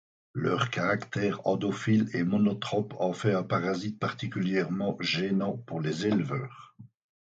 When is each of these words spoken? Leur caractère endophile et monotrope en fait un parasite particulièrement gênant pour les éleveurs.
Leur 0.33 0.71
caractère 0.71 1.45
endophile 1.45 2.09
et 2.15 2.23
monotrope 2.23 2.95
en 2.97 3.13
fait 3.13 3.35
un 3.35 3.43
parasite 3.43 3.99
particulièrement 3.99 4.97
gênant 4.99 5.57
pour 5.67 5.79
les 5.79 6.07
éleveurs. 6.07 6.75